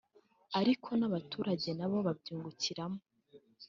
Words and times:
ariko 0.59 0.89
n’abaturage 0.99 1.69
nabo 1.77 1.97
babyungukiramo 2.07 2.99